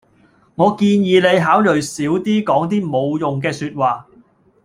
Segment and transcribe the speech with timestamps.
[0.55, 4.07] 我建議你考慮少啲講啲冇乜用嘅說話